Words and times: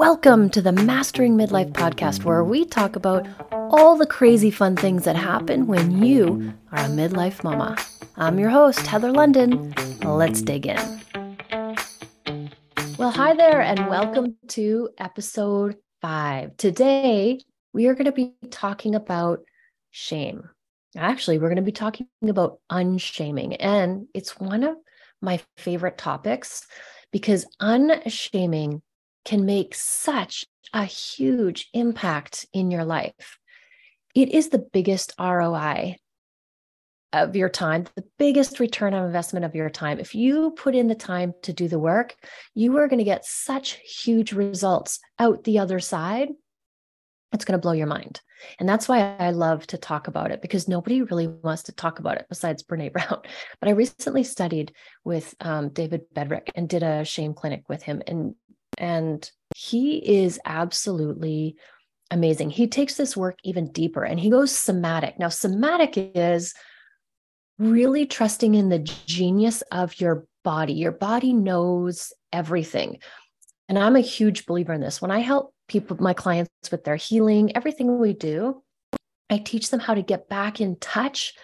Welcome 0.00 0.48
to 0.52 0.62
the 0.62 0.72
Mastering 0.72 1.36
Midlife 1.36 1.72
podcast, 1.72 2.24
where 2.24 2.42
we 2.42 2.64
talk 2.64 2.96
about 2.96 3.28
all 3.52 3.98
the 3.98 4.06
crazy 4.06 4.50
fun 4.50 4.74
things 4.74 5.04
that 5.04 5.14
happen 5.14 5.66
when 5.66 6.02
you 6.02 6.54
are 6.72 6.78
a 6.78 6.88
midlife 6.88 7.44
mama. 7.44 7.76
I'm 8.16 8.38
your 8.38 8.48
host, 8.48 8.86
Heather 8.86 9.12
London. 9.12 9.74
Let's 10.02 10.40
dig 10.40 10.66
in. 10.66 11.02
Well, 12.96 13.10
hi 13.10 13.34
there, 13.34 13.60
and 13.60 13.90
welcome 13.90 14.36
to 14.48 14.88
episode 14.96 15.76
five. 16.00 16.56
Today, 16.56 17.38
we 17.74 17.86
are 17.86 17.94
going 17.94 18.06
to 18.06 18.12
be 18.12 18.32
talking 18.50 18.94
about 18.94 19.40
shame. 19.90 20.48
Actually, 20.96 21.36
we're 21.36 21.50
going 21.50 21.56
to 21.56 21.62
be 21.62 21.72
talking 21.72 22.08
about 22.22 22.58
unshaming, 22.70 23.56
and 23.56 24.06
it's 24.14 24.40
one 24.40 24.64
of 24.64 24.76
my 25.20 25.42
favorite 25.58 25.98
topics 25.98 26.66
because 27.12 27.44
unshaming 27.60 28.80
can 29.24 29.44
make 29.44 29.74
such 29.74 30.46
a 30.72 30.84
huge 30.84 31.68
impact 31.72 32.46
in 32.52 32.70
your 32.70 32.84
life. 32.84 33.38
It 34.14 34.30
is 34.30 34.48
the 34.48 34.58
biggest 34.58 35.12
ROI 35.18 35.96
of 37.12 37.34
your 37.34 37.48
time, 37.48 37.86
the 37.96 38.04
biggest 38.18 38.60
return 38.60 38.94
on 38.94 39.04
investment 39.04 39.44
of 39.44 39.54
your 39.54 39.70
time. 39.70 39.98
If 39.98 40.14
you 40.14 40.52
put 40.52 40.74
in 40.74 40.86
the 40.86 40.94
time 40.94 41.34
to 41.42 41.52
do 41.52 41.68
the 41.68 41.78
work, 41.78 42.14
you 42.54 42.76
are 42.76 42.88
going 42.88 42.98
to 42.98 43.04
get 43.04 43.24
such 43.24 43.80
huge 43.84 44.32
results 44.32 45.00
out 45.18 45.44
the 45.44 45.58
other 45.58 45.80
side. 45.80 46.28
It's 47.32 47.44
going 47.44 47.58
to 47.58 47.62
blow 47.62 47.72
your 47.72 47.86
mind. 47.86 48.20
And 48.58 48.68
that's 48.68 48.88
why 48.88 49.16
I 49.18 49.30
love 49.30 49.66
to 49.68 49.78
talk 49.78 50.08
about 50.08 50.30
it 50.30 50.40
because 50.40 50.68
nobody 50.68 51.02
really 51.02 51.26
wants 51.26 51.64
to 51.64 51.72
talk 51.72 51.98
about 51.98 52.16
it 52.16 52.26
besides 52.28 52.62
Brene 52.62 52.92
Brown. 52.92 53.20
But 53.60 53.68
I 53.68 53.72
recently 53.72 54.24
studied 54.24 54.72
with 55.04 55.34
um, 55.40 55.70
David 55.70 56.02
Bedrick 56.14 56.50
and 56.54 56.68
did 56.68 56.82
a 56.82 57.04
shame 57.04 57.34
clinic 57.34 57.68
with 57.68 57.82
him. 57.82 58.02
And 58.06 58.34
and 58.80 59.30
he 59.54 59.98
is 59.98 60.40
absolutely 60.44 61.56
amazing. 62.10 62.50
He 62.50 62.66
takes 62.66 62.94
this 62.94 63.16
work 63.16 63.38
even 63.44 63.70
deeper 63.70 64.02
and 64.02 64.18
he 64.18 64.30
goes 64.30 64.50
somatic. 64.50 65.18
Now, 65.18 65.28
somatic 65.28 65.92
is 65.96 66.54
really 67.58 68.06
trusting 68.06 68.54
in 68.54 68.70
the 68.70 68.78
genius 68.78 69.62
of 69.70 70.00
your 70.00 70.26
body. 70.42 70.72
Your 70.72 70.92
body 70.92 71.32
knows 71.32 72.12
everything. 72.32 72.98
And 73.68 73.78
I'm 73.78 73.96
a 73.96 74.00
huge 74.00 74.46
believer 74.46 74.72
in 74.72 74.80
this. 74.80 75.00
When 75.00 75.10
I 75.10 75.20
help 75.20 75.54
people, 75.68 75.96
my 76.00 76.14
clients 76.14 76.50
with 76.72 76.82
their 76.82 76.96
healing, 76.96 77.54
everything 77.54 77.98
we 77.98 78.14
do, 78.14 78.62
I 79.28 79.38
teach 79.38 79.70
them 79.70 79.78
how 79.78 79.94
to 79.94 80.02
get 80.02 80.28
back 80.28 80.60
in 80.60 80.76
touch 80.80 81.34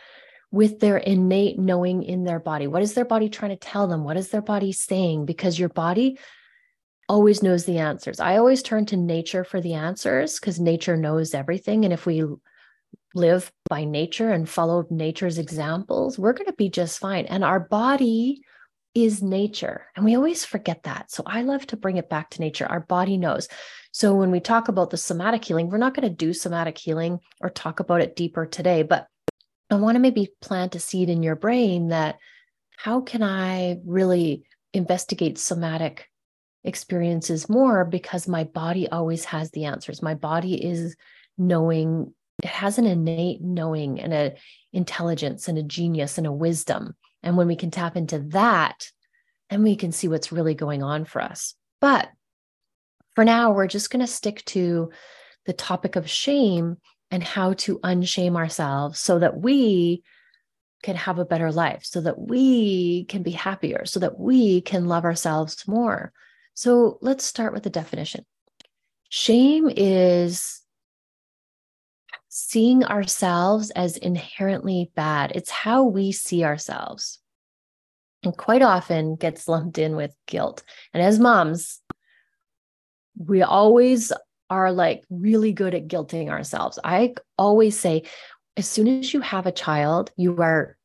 with 0.50 0.80
their 0.80 0.96
innate 0.96 1.58
knowing 1.58 2.02
in 2.02 2.24
their 2.24 2.40
body. 2.40 2.66
What 2.66 2.82
is 2.82 2.94
their 2.94 3.04
body 3.04 3.28
trying 3.28 3.50
to 3.50 3.56
tell 3.56 3.86
them? 3.86 4.04
What 4.04 4.16
is 4.16 4.30
their 4.30 4.42
body 4.42 4.72
saying? 4.72 5.26
Because 5.26 5.58
your 5.58 5.68
body 5.68 6.18
always 7.08 7.42
knows 7.42 7.64
the 7.64 7.78
answers. 7.78 8.20
I 8.20 8.36
always 8.36 8.62
turn 8.62 8.86
to 8.86 8.96
nature 8.96 9.44
for 9.44 9.60
the 9.60 9.74
answers 9.74 10.38
because 10.38 10.58
nature 10.58 10.96
knows 10.96 11.34
everything. 11.34 11.84
And 11.84 11.92
if 11.92 12.06
we 12.06 12.24
live 13.14 13.50
by 13.68 13.84
nature 13.84 14.30
and 14.30 14.48
follow 14.48 14.86
nature's 14.90 15.38
examples, 15.38 16.18
we're 16.18 16.32
going 16.32 16.46
to 16.46 16.52
be 16.52 16.68
just 16.68 16.98
fine. 16.98 17.26
And 17.26 17.44
our 17.44 17.60
body 17.60 18.42
is 18.94 19.22
nature. 19.22 19.86
And 19.94 20.04
we 20.04 20.16
always 20.16 20.44
forget 20.44 20.84
that. 20.84 21.10
So 21.10 21.22
I 21.26 21.42
love 21.42 21.66
to 21.68 21.76
bring 21.76 21.98
it 21.98 22.08
back 22.08 22.30
to 22.30 22.40
nature. 22.40 22.66
Our 22.66 22.80
body 22.80 23.18
knows. 23.18 23.48
So 23.92 24.14
when 24.14 24.30
we 24.30 24.40
talk 24.40 24.68
about 24.68 24.90
the 24.90 24.96
somatic 24.96 25.44
healing, 25.44 25.68
we're 25.68 25.78
not 25.78 25.94
going 25.94 26.08
to 26.08 26.14
do 26.14 26.32
somatic 26.32 26.76
healing 26.78 27.20
or 27.40 27.50
talk 27.50 27.80
about 27.80 28.00
it 28.00 28.16
deeper 28.16 28.46
today, 28.46 28.82
but 28.82 29.06
I 29.70 29.76
want 29.76 29.96
to 29.96 30.00
maybe 30.00 30.30
plant 30.40 30.74
a 30.74 30.80
seed 30.80 31.08
in 31.08 31.22
your 31.22 31.36
brain 31.36 31.88
that 31.88 32.18
how 32.76 33.00
can 33.00 33.22
I 33.22 33.78
really 33.84 34.44
investigate 34.72 35.38
somatic 35.38 36.08
experiences 36.66 37.48
more 37.48 37.84
because 37.84 38.28
my 38.28 38.44
body 38.44 38.88
always 38.88 39.24
has 39.26 39.50
the 39.52 39.64
answers. 39.64 40.02
My 40.02 40.14
body 40.14 40.62
is 40.62 40.96
knowing, 41.38 42.12
it 42.42 42.48
has 42.48 42.78
an 42.78 42.86
innate 42.86 43.40
knowing 43.40 44.00
and 44.00 44.12
a 44.12 44.34
intelligence 44.72 45.48
and 45.48 45.56
a 45.56 45.62
genius 45.62 46.18
and 46.18 46.26
a 46.26 46.32
wisdom. 46.32 46.94
And 47.22 47.36
when 47.36 47.46
we 47.46 47.56
can 47.56 47.70
tap 47.70 47.96
into 47.96 48.18
that, 48.30 48.90
then 49.48 49.62
we 49.62 49.76
can 49.76 49.92
see 49.92 50.08
what's 50.08 50.32
really 50.32 50.54
going 50.54 50.82
on 50.82 51.04
for 51.04 51.22
us. 51.22 51.54
But 51.80 52.10
for 53.14 53.24
now, 53.24 53.52
we're 53.52 53.68
just 53.68 53.90
going 53.90 54.04
to 54.04 54.12
stick 54.12 54.44
to 54.46 54.90
the 55.46 55.52
topic 55.52 55.96
of 55.96 56.10
shame 56.10 56.76
and 57.10 57.22
how 57.22 57.52
to 57.54 57.78
unshame 57.78 58.36
ourselves 58.36 58.98
so 58.98 59.20
that 59.20 59.38
we 59.38 60.02
can 60.82 60.96
have 60.96 61.18
a 61.18 61.24
better 61.24 61.50
life, 61.52 61.84
so 61.84 62.00
that 62.00 62.18
we 62.18 63.04
can 63.04 63.22
be 63.22 63.30
happier, 63.30 63.86
so 63.86 64.00
that 64.00 64.18
we 64.18 64.60
can 64.60 64.86
love 64.86 65.04
ourselves 65.04 65.66
more. 65.66 66.12
So 66.56 66.96
let's 67.02 67.22
start 67.22 67.52
with 67.52 67.64
the 67.64 67.70
definition. 67.70 68.24
Shame 69.10 69.70
is 69.76 70.62
seeing 72.30 72.82
ourselves 72.82 73.70
as 73.72 73.98
inherently 73.98 74.90
bad. 74.96 75.32
It's 75.34 75.50
how 75.50 75.84
we 75.84 76.12
see 76.12 76.44
ourselves. 76.44 77.20
And 78.22 78.34
quite 78.34 78.62
often 78.62 79.16
gets 79.16 79.46
lumped 79.46 79.76
in 79.76 79.96
with 79.96 80.16
guilt. 80.26 80.62
And 80.94 81.02
as 81.02 81.20
moms, 81.20 81.82
we 83.18 83.42
always 83.42 84.10
are 84.48 84.72
like 84.72 85.04
really 85.10 85.52
good 85.52 85.74
at 85.74 85.88
guilting 85.88 86.30
ourselves. 86.30 86.78
I 86.82 87.16
always 87.36 87.78
say, 87.78 88.04
as 88.56 88.66
soon 88.66 88.88
as 88.88 89.12
you 89.12 89.20
have 89.20 89.44
a 89.44 89.52
child, 89.52 90.10
you 90.16 90.38
are 90.38 90.78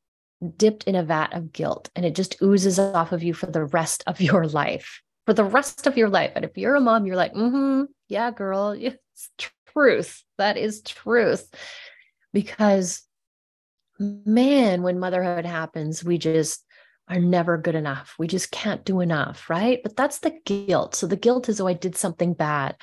dipped 0.57 0.83
in 0.83 0.95
a 0.95 1.03
vat 1.03 1.33
of 1.33 1.53
guilt 1.53 1.89
and 1.95 2.05
it 2.05 2.13
just 2.13 2.41
oozes 2.41 2.77
off 2.77 3.13
of 3.13 3.23
you 3.23 3.33
for 3.33 3.45
the 3.45 3.63
rest 3.63 4.03
of 4.05 4.19
your 4.19 4.45
life 4.49 5.01
for 5.31 5.35
the 5.35 5.43
rest 5.45 5.87
of 5.87 5.95
your 5.95 6.09
life. 6.09 6.33
And 6.35 6.43
if 6.43 6.57
you're 6.57 6.75
a 6.75 6.81
mom, 6.81 7.05
you're 7.05 7.15
like, 7.15 7.33
mm-hmm, 7.33 7.83
yeah, 8.09 8.31
girl, 8.31 8.71
it's 8.77 9.29
truth. 9.73 10.25
That 10.37 10.57
is 10.57 10.81
truth. 10.81 11.49
Because 12.33 13.03
man, 13.97 14.81
when 14.81 14.99
motherhood 14.99 15.45
happens, 15.45 16.03
we 16.03 16.17
just 16.17 16.65
are 17.07 17.19
never 17.19 17.57
good 17.57 17.75
enough. 17.75 18.13
We 18.19 18.27
just 18.27 18.51
can't 18.51 18.83
do 18.83 18.99
enough, 18.99 19.49
right? 19.49 19.79
But 19.81 19.95
that's 19.95 20.19
the 20.19 20.37
guilt. 20.43 20.95
So 20.95 21.07
the 21.07 21.15
guilt 21.15 21.47
is, 21.47 21.61
oh, 21.61 21.67
I 21.67 21.73
did 21.73 21.95
something 21.95 22.33
bad. 22.33 22.75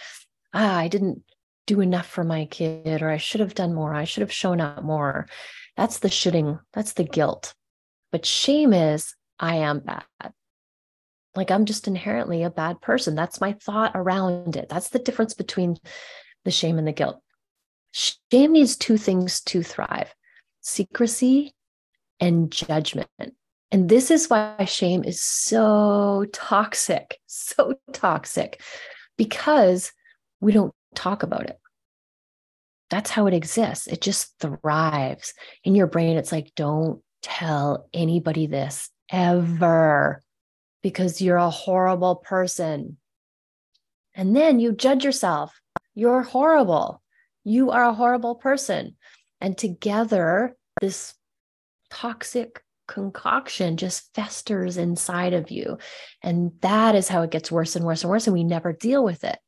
Ah, 0.54 0.78
I 0.78 0.88
didn't 0.88 1.22
do 1.66 1.82
enough 1.82 2.06
for 2.06 2.24
my 2.24 2.46
kid, 2.46 3.02
or 3.02 3.10
I 3.10 3.18
should 3.18 3.42
have 3.42 3.54
done 3.54 3.74
more. 3.74 3.92
I 3.94 4.04
should 4.04 4.22
have 4.22 4.32
shown 4.32 4.62
up 4.62 4.82
more. 4.82 5.28
That's 5.76 5.98
the 5.98 6.08
shitting. 6.08 6.60
That's 6.72 6.94
the 6.94 7.04
guilt. 7.04 7.52
But 8.10 8.24
shame 8.24 8.72
is, 8.72 9.14
I 9.38 9.56
am 9.56 9.80
bad. 9.80 10.32
Like 11.38 11.52
I'm 11.52 11.66
just 11.66 11.86
inherently 11.86 12.42
a 12.42 12.50
bad 12.50 12.80
person. 12.80 13.14
That's 13.14 13.40
my 13.40 13.52
thought 13.52 13.92
around 13.94 14.56
it. 14.56 14.68
That's 14.68 14.88
the 14.88 14.98
difference 14.98 15.34
between 15.34 15.76
the 16.44 16.50
shame 16.50 16.78
and 16.78 16.86
the 16.86 16.92
guilt. 16.92 17.22
Shame 17.92 18.50
needs 18.50 18.76
two 18.76 18.98
things 18.98 19.40
to 19.42 19.62
thrive 19.62 20.12
secrecy 20.62 21.54
and 22.18 22.50
judgment. 22.50 23.08
And 23.70 23.88
this 23.88 24.10
is 24.10 24.28
why 24.28 24.64
shame 24.64 25.04
is 25.04 25.22
so 25.22 26.26
toxic, 26.32 27.18
so 27.26 27.74
toxic, 27.92 28.60
because 29.16 29.92
we 30.40 30.50
don't 30.50 30.74
talk 30.96 31.22
about 31.22 31.48
it. 31.48 31.60
That's 32.90 33.10
how 33.10 33.28
it 33.28 33.34
exists. 33.34 33.86
It 33.86 34.00
just 34.00 34.34
thrives 34.40 35.34
in 35.62 35.76
your 35.76 35.86
brain. 35.86 36.16
It's 36.16 36.32
like, 36.32 36.50
don't 36.56 37.00
tell 37.22 37.86
anybody 37.94 38.48
this 38.48 38.90
ever 39.08 40.20
because 40.82 41.20
you're 41.20 41.36
a 41.36 41.50
horrible 41.50 42.16
person. 42.16 42.96
And 44.14 44.34
then 44.34 44.60
you 44.60 44.72
judge 44.72 45.04
yourself. 45.04 45.60
You're 45.94 46.22
horrible. 46.22 47.02
You 47.44 47.70
are 47.70 47.84
a 47.84 47.94
horrible 47.94 48.34
person. 48.34 48.96
And 49.40 49.56
together, 49.56 50.56
this 50.80 51.14
toxic 51.90 52.62
concoction 52.86 53.76
just 53.76 54.12
festers 54.14 54.76
inside 54.76 55.34
of 55.34 55.50
you. 55.50 55.78
And 56.22 56.52
that 56.60 56.94
is 56.94 57.08
how 57.08 57.22
it 57.22 57.30
gets 57.30 57.52
worse 57.52 57.76
and 57.76 57.84
worse 57.84 58.02
and 58.02 58.10
worse. 58.10 58.26
And 58.26 58.34
we 58.34 58.44
never 58.44 58.72
deal 58.72 59.04
with 59.04 59.24
it 59.24 59.38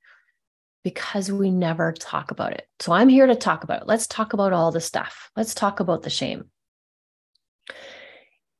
because 0.84 1.30
we 1.30 1.50
never 1.50 1.92
talk 1.92 2.30
about 2.30 2.52
it. 2.52 2.66
So 2.78 2.92
I'm 2.92 3.08
here 3.08 3.26
to 3.26 3.34
talk 3.34 3.64
about 3.64 3.82
it. 3.82 3.88
Let's 3.88 4.06
talk 4.06 4.32
about 4.32 4.52
all 4.52 4.70
the 4.70 4.80
stuff. 4.80 5.30
Let's 5.36 5.54
talk 5.54 5.80
about 5.80 6.02
the 6.02 6.10
shame. 6.10 6.50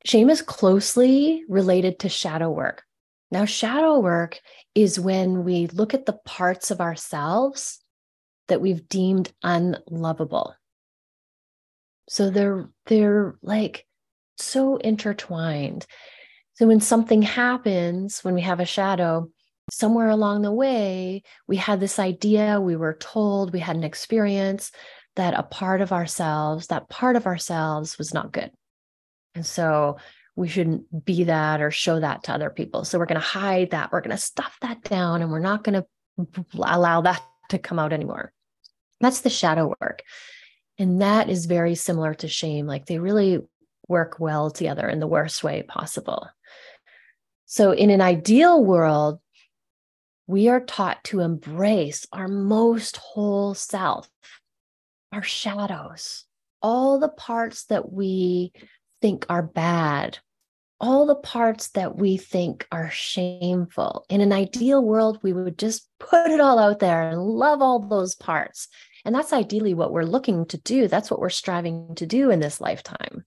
Shame 0.05 0.31
is 0.31 0.43
closely 0.43 1.45
related 1.49 1.99
to 2.01 2.09
shadow 2.09 2.51
work. 2.51 2.85
Now, 3.31 3.45
shadow 3.45 3.99
work 4.01 4.41
is 4.75 4.99
when 4.99 5.45
we 5.45 5.67
look 5.69 5.95
at 5.95 6.07
the 6.07 6.19
parts 6.25 6.71
of 6.71 6.81
ourselves 6.81 7.79
that 8.49 8.61
we've 8.61 8.89
deemed 8.89 9.33
unlovable. 9.43 10.55
So 12.09 12.31
they're 12.31 12.69
they're 12.87 13.37
like 13.43 13.87
so 14.37 14.77
intertwined. 14.77 15.87
So 16.55 16.67
when 16.67 16.81
something 16.81 17.23
happens, 17.23 18.25
when 18.25 18.35
we 18.35 18.41
have 18.41 18.59
a 18.59 18.67
shadow, 18.67 19.31
somewhere 19.71 20.09
along 20.09 20.43
the 20.43 20.53
way, 20.53 21.23
we 21.47 21.57
had 21.57 21.79
this 21.79 21.99
idea, 21.99 22.61
we 22.61 22.75
were 22.75 22.95
told, 22.95 23.53
we 23.53 23.61
had 23.61 23.77
an 23.77 23.85
experience 23.85 24.73
that 25.17 25.39
a 25.39 25.43
part 25.43 25.81
of 25.81 25.93
ourselves, 25.93 26.67
that 26.69 26.89
part 26.89 27.17
of 27.17 27.27
ourselves 27.27 27.97
was 27.97 28.13
not 28.13 28.33
good. 28.33 28.51
And 29.35 29.47
so 29.47 29.99
we 30.37 30.49
shouldn't 30.49 31.05
be 31.05 31.25
that 31.25 31.61
or 31.61 31.71
show 31.71 32.01
that 32.01 32.25
to 32.25 32.33
other 32.33 32.51
people. 32.51 32.85
So 32.85 32.99
we're 32.99 33.07
going 33.07 33.21
to 33.21 33.27
hide 33.27 33.71
that. 33.71 33.93
We're 33.93 34.01
going 34.01 34.17
to 34.17 34.23
stuff 34.23 34.57
that 34.63 34.83
down 34.83 35.23
and 35.23 35.31
we're 35.31 35.39
not 35.39 35.65
going 35.65 35.83
to 36.19 36.45
allow 36.55 37.03
that 37.03 37.23
to 37.51 37.59
come 37.59 37.79
out 37.79 37.93
anymore. 37.93 38.33
That's 39.01 39.21
the 39.21 39.31
shadow 39.31 39.75
work. 39.81 40.03
And 40.79 41.03
that 41.03 41.29
is 41.29 41.47
very 41.47 41.75
similar 41.75 42.15
to 42.15 42.29
shame. 42.29 42.67
Like 42.67 42.87
they 42.87 42.99
really 42.99 43.41
work 43.89 44.21
well 44.21 44.51
together 44.51 44.89
in 44.89 45.01
the 45.01 45.07
worst 45.07 45.45
way 45.45 45.63
possible. 45.63 46.29
So, 47.45 47.73
in 47.73 47.91
an 47.91 48.01
ideal 48.01 48.65
world, 48.65 49.19
we 50.29 50.49
are 50.49 50.61
taught 50.61 51.03
to 51.05 51.21
embrace 51.21 52.07
our 52.13 52.29
most 52.29 52.97
whole 52.99 53.55
self, 53.55 54.09
our 55.13 55.25
shadows, 55.25 56.25
all 56.63 57.01
the 57.01 57.09
parts 57.09 57.65
that 57.65 57.93
we 57.93 58.53
think 59.01 59.27
are 59.29 59.43
bad, 59.43 60.19
all 60.81 61.07
the 61.07 61.15
parts 61.15 61.69
that 61.71 61.97
we 61.97 62.17
think 62.17 62.67
are 62.73 62.91
shameful. 62.91 64.07
In 64.09 64.21
an 64.21 64.33
ideal 64.33 64.83
world, 64.83 65.19
we 65.23 65.33
would 65.33 65.59
just 65.59 65.89
put 65.99 66.31
it 66.31 66.41
all 66.41 66.59
out 66.59 66.79
there 66.79 67.09
and 67.09 67.21
love 67.21 67.61
all 67.61 67.81
those 67.81 68.15
parts. 68.15 68.69
And 69.05 69.15
that's 69.15 69.33
ideally 69.33 69.75
what 69.75 69.93
we're 69.93 70.03
looking 70.03 70.47
to 70.47 70.59
do. 70.59 70.89
That's 70.89 71.11
what 71.11 71.21
we're 71.21 71.31
striving 71.31 71.95
to 71.97 72.07
do 72.07 72.31
in 72.31 72.41
this 72.41 72.61
lifetime. 72.61 73.25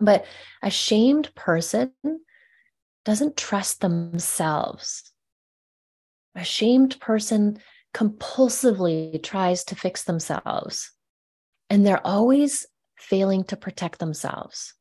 But 0.00 0.24
a 0.62 0.70
shamed 0.70 1.34
person 1.34 1.92
doesn't 3.04 3.36
trust 3.36 3.80
themselves. 3.80 5.10
A 6.34 6.44
shamed 6.44 6.98
person 7.00 7.58
compulsively 7.94 9.22
tries 9.22 9.64
to 9.64 9.74
fix 9.74 10.04
themselves, 10.04 10.92
and 11.68 11.86
they're 11.86 12.06
always 12.06 12.66
failing 12.96 13.44
to 13.44 13.56
protect 13.56 13.98
themselves. 13.98 14.74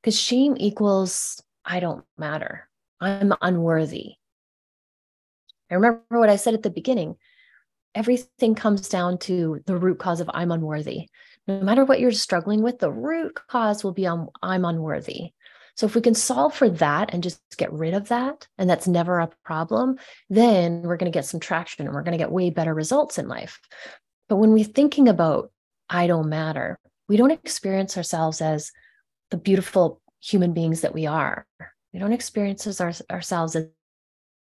Because 0.00 0.18
shame 0.18 0.56
equals, 0.58 1.42
I 1.64 1.80
don't 1.80 2.04
matter. 2.16 2.68
I'm 3.00 3.34
unworthy. 3.40 4.14
I 5.70 5.74
remember 5.74 6.02
what 6.10 6.30
I 6.30 6.36
said 6.36 6.54
at 6.54 6.62
the 6.62 6.70
beginning. 6.70 7.16
Everything 7.94 8.54
comes 8.54 8.88
down 8.88 9.18
to 9.18 9.60
the 9.66 9.76
root 9.76 9.98
cause 9.98 10.20
of 10.20 10.30
I'm 10.32 10.52
unworthy. 10.52 11.08
No 11.46 11.60
matter 11.62 11.84
what 11.84 12.00
you're 12.00 12.12
struggling 12.12 12.62
with, 12.62 12.78
the 12.78 12.90
root 12.90 13.38
cause 13.48 13.82
will 13.82 13.92
be 13.92 14.06
on 14.06 14.28
I'm 14.42 14.64
unworthy. 14.64 15.32
So 15.76 15.86
if 15.86 15.94
we 15.94 16.00
can 16.00 16.14
solve 16.14 16.54
for 16.54 16.68
that 16.68 17.14
and 17.14 17.22
just 17.22 17.40
get 17.56 17.72
rid 17.72 17.94
of 17.94 18.08
that, 18.08 18.46
and 18.58 18.68
that's 18.68 18.86
never 18.86 19.18
a 19.18 19.30
problem, 19.44 19.96
then 20.28 20.82
we're 20.82 20.96
going 20.96 21.10
to 21.10 21.16
get 21.16 21.24
some 21.24 21.40
traction 21.40 21.86
and 21.86 21.94
we're 21.94 22.02
going 22.02 22.12
to 22.12 22.22
get 22.22 22.32
way 22.32 22.50
better 22.50 22.74
results 22.74 23.18
in 23.18 23.28
life. 23.28 23.58
But 24.28 24.36
when 24.36 24.52
we're 24.52 24.64
thinking 24.64 25.08
about 25.08 25.50
I 25.88 26.06
don't 26.06 26.28
matter, 26.28 26.78
we 27.08 27.16
don't 27.16 27.30
experience 27.30 27.96
ourselves 27.96 28.40
as 28.40 28.70
the 29.30 29.36
beautiful 29.36 30.00
human 30.20 30.52
beings 30.52 30.82
that 30.82 30.94
we 30.94 31.06
are. 31.06 31.46
We 31.92 31.98
don't 31.98 32.12
experience 32.12 32.66
as 32.66 32.80
our, 32.80 32.92
ourselves 33.10 33.56
as 33.56 33.66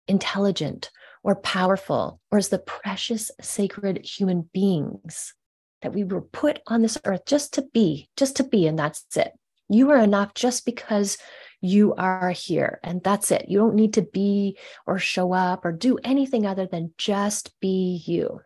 intelligent 0.09 0.91
or 1.23 1.37
powerful 1.37 2.21
or 2.31 2.39
as 2.39 2.49
the 2.49 2.59
precious, 2.59 3.31
sacred 3.41 4.05
human 4.05 4.49
beings 4.53 5.35
that 5.83 5.93
we 5.93 6.05
were 6.05 6.23
put 6.23 6.61
on 6.67 6.83
this 6.83 6.99
earth 7.05 7.25
just 7.27 7.55
to 7.55 7.63
be, 7.73 8.09
just 8.17 8.37
to 8.37 8.45
be, 8.45 8.67
and 8.67 8.79
that's 8.79 9.17
it. 9.17 9.33
You 9.69 9.91
are 9.91 9.99
enough 9.99 10.35
just 10.35 10.67
because 10.67 11.17
you 11.61 11.95
are 11.95 12.31
here, 12.31 12.81
and 12.83 13.03
that's 13.03 13.31
it. 13.31 13.47
You 13.49 13.59
don't 13.59 13.75
need 13.75 13.95
to 13.95 14.03
be 14.03 14.59
or 14.87 14.99
show 14.99 15.33
up 15.33 15.65
or 15.65 15.73
do 15.73 15.99
anything 16.03 16.47
other 16.47 16.67
than 16.67 16.95
just 16.99 17.59
be 17.61 18.03
you. 18.07 18.41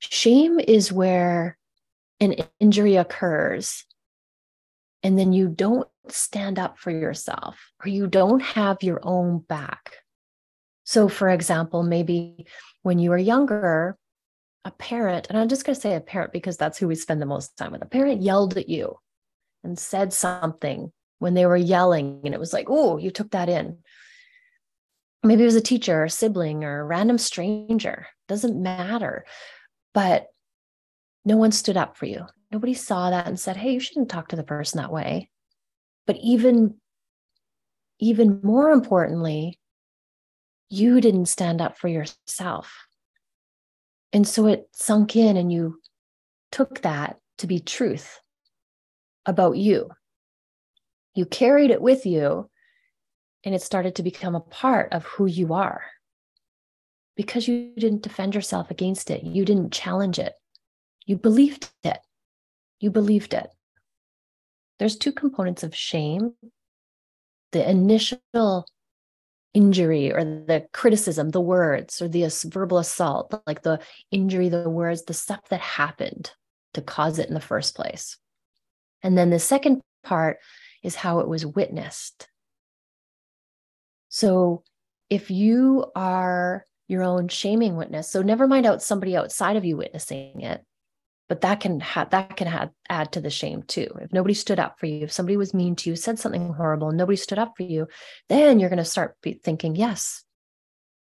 Shame 0.00 0.58
is 0.58 0.90
where 0.90 1.58
an 2.20 2.36
injury 2.58 2.96
occurs, 2.96 3.84
and 5.02 5.18
then 5.18 5.32
you 5.32 5.48
don't 5.48 5.88
stand 6.08 6.58
up 6.58 6.78
for 6.78 6.90
yourself 6.90 7.72
or 7.84 7.88
you 7.88 8.06
don't 8.06 8.40
have 8.40 8.82
your 8.82 9.00
own 9.02 9.38
back. 9.38 9.96
So, 10.84 11.08
for 11.08 11.28
example, 11.28 11.82
maybe 11.82 12.46
when 12.82 12.98
you 12.98 13.10
were 13.10 13.18
younger, 13.18 13.96
a 14.64 14.70
parent, 14.72 15.28
and 15.28 15.38
I'm 15.38 15.48
just 15.48 15.64
going 15.64 15.74
to 15.74 15.80
say 15.80 15.94
a 15.94 16.00
parent 16.00 16.32
because 16.32 16.56
that's 16.56 16.78
who 16.78 16.88
we 16.88 16.94
spend 16.94 17.22
the 17.22 17.26
most 17.26 17.56
time 17.56 17.72
with, 17.72 17.82
a 17.82 17.86
parent 17.86 18.22
yelled 18.22 18.56
at 18.56 18.68
you 18.68 18.96
and 19.62 19.78
said 19.78 20.12
something 20.12 20.92
when 21.18 21.34
they 21.34 21.46
were 21.46 21.56
yelling 21.56 22.20
and 22.24 22.34
it 22.34 22.40
was 22.40 22.52
like 22.52 22.66
oh 22.68 22.96
you 22.98 23.10
took 23.10 23.30
that 23.30 23.48
in 23.48 23.78
maybe 25.22 25.42
it 25.42 25.46
was 25.46 25.54
a 25.54 25.60
teacher 25.60 26.00
or 26.00 26.04
a 26.04 26.10
sibling 26.10 26.64
or 26.64 26.80
a 26.80 26.84
random 26.84 27.18
stranger 27.18 28.06
doesn't 28.26 28.60
matter 28.60 29.24
but 29.94 30.26
no 31.24 31.36
one 31.36 31.52
stood 31.52 31.76
up 31.76 31.96
for 31.96 32.06
you 32.06 32.26
nobody 32.50 32.74
saw 32.74 33.10
that 33.10 33.26
and 33.26 33.38
said 33.38 33.56
hey 33.56 33.72
you 33.72 33.80
shouldn't 33.80 34.08
talk 34.08 34.28
to 34.28 34.36
the 34.36 34.42
person 34.42 34.78
that 34.78 34.92
way 34.92 35.30
but 36.06 36.16
even 36.22 36.74
even 37.98 38.40
more 38.42 38.70
importantly 38.70 39.58
you 40.68 41.00
didn't 41.00 41.26
stand 41.26 41.60
up 41.60 41.76
for 41.76 41.88
yourself 41.88 42.86
and 44.12 44.26
so 44.26 44.46
it 44.46 44.68
sunk 44.72 45.16
in 45.16 45.36
and 45.36 45.52
you 45.52 45.80
took 46.50 46.82
that 46.82 47.18
to 47.38 47.46
be 47.46 47.60
truth 47.60 48.20
about 49.26 49.56
you. 49.56 49.90
You 51.14 51.26
carried 51.26 51.70
it 51.70 51.80
with 51.80 52.06
you, 52.06 52.50
and 53.44 53.54
it 53.54 53.62
started 53.62 53.96
to 53.96 54.02
become 54.02 54.34
a 54.34 54.40
part 54.40 54.92
of 54.92 55.04
who 55.04 55.26
you 55.26 55.54
are 55.54 55.82
because 57.16 57.48
you 57.48 57.72
didn't 57.76 58.02
defend 58.02 58.34
yourself 58.34 58.70
against 58.70 59.10
it. 59.10 59.22
You 59.22 59.44
didn't 59.44 59.72
challenge 59.72 60.18
it. 60.18 60.34
You 61.06 61.16
believed 61.16 61.70
it. 61.84 61.98
You 62.80 62.90
believed 62.90 63.34
it. 63.34 63.48
There's 64.78 64.96
two 64.96 65.12
components 65.12 65.62
of 65.62 65.74
shame 65.74 66.34
the 67.52 67.68
initial 67.68 68.66
injury 69.54 70.12
or 70.12 70.24
the 70.24 70.66
criticism, 70.72 71.30
the 71.30 71.40
words, 71.40 72.00
or 72.00 72.08
the 72.08 72.30
verbal 72.46 72.78
assault, 72.78 73.34
like 73.46 73.62
the 73.62 73.80
injury, 74.10 74.48
the 74.48 74.70
words, 74.70 75.04
the 75.04 75.14
stuff 75.14 75.40
that 75.48 75.60
happened 75.60 76.30
to 76.74 76.82
cause 76.82 77.18
it 77.18 77.28
in 77.28 77.34
the 77.34 77.40
first 77.40 77.74
place. 77.74 78.16
And 79.02 79.18
then 79.18 79.30
the 79.30 79.38
second 79.38 79.80
part 80.04 80.38
is 80.82 80.94
how 80.94 81.20
it 81.20 81.28
was 81.28 81.44
witnessed. 81.44 82.28
So 84.08 84.62
if 85.08 85.30
you 85.30 85.86
are 85.96 86.66
your 86.88 87.02
own 87.02 87.28
shaming 87.28 87.76
witness, 87.76 88.10
so 88.10 88.22
never 88.22 88.46
mind 88.46 88.66
out 88.66 88.82
somebody 88.82 89.16
outside 89.16 89.56
of 89.56 89.64
you 89.64 89.76
witnessing 89.76 90.40
it, 90.40 90.64
but 91.30 91.42
that 91.42 91.60
can 91.60 91.78
have 91.78 92.10
that 92.10 92.36
can 92.36 92.48
have, 92.48 92.70
add 92.88 93.12
to 93.12 93.20
the 93.20 93.30
shame 93.30 93.62
too. 93.62 93.86
If 94.00 94.12
nobody 94.12 94.34
stood 94.34 94.58
up 94.58 94.80
for 94.80 94.86
you, 94.86 95.04
if 95.04 95.12
somebody 95.12 95.36
was 95.36 95.54
mean 95.54 95.76
to 95.76 95.88
you, 95.88 95.94
said 95.94 96.18
something 96.18 96.52
horrible, 96.52 96.88
and 96.88 96.98
nobody 96.98 97.14
stood 97.14 97.38
up 97.38 97.52
for 97.56 97.62
you, 97.62 97.86
then 98.28 98.58
you're 98.58 98.68
going 98.68 98.78
to 98.78 98.84
start 98.84 99.16
thinking, 99.44 99.76
yes, 99.76 100.24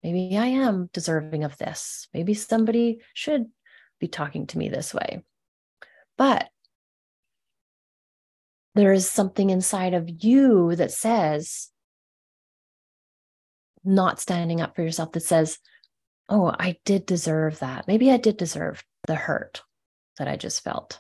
maybe 0.04 0.38
I 0.38 0.46
am 0.46 0.88
deserving 0.94 1.46
of 1.46 1.58
this. 1.58 2.08
Maybe 2.14 2.36
somebody 2.36 3.00
should 3.16 3.48
be 4.00 4.08
talking 4.08 4.46
to 4.48 4.60
me 4.60 4.70
this 4.70 4.94
way. 4.94 5.24
But 6.16 6.48
there 8.76 8.94
is 8.94 9.10
something 9.10 9.50
inside 9.50 9.96
of 9.96 10.24
you 10.24 10.76
that 10.76 10.92
says, 10.92 11.72
not 13.84 14.20
standing 14.20 14.62
up 14.62 14.76
for 14.76 14.84
yourself, 14.84 15.12
that 15.14 15.24
says, 15.24 15.58
oh, 16.30 16.54
I 16.60 16.78
did 16.86 17.08
deserve 17.08 17.58
that. 17.60 17.88
Maybe 17.88 18.12
I 18.12 18.18
did 18.18 18.38
deserve 18.38 18.84
the 19.08 19.16
hurt 19.16 19.64
that 20.20 20.28
I 20.28 20.38
just 20.38 20.64
felt. 20.64 21.00